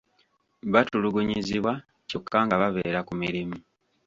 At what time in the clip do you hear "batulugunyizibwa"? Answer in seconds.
0.73-1.73